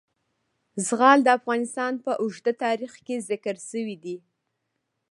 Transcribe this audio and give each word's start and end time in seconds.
زغال 0.87 1.19
د 1.23 1.27
افغانستان 1.39 1.93
په 2.05 2.11
اوږده 2.21 2.53
تاریخ 2.63 2.93
کې 3.05 3.15
ذکر 3.29 3.55
شوی 3.69 3.95
دی. 4.03 4.17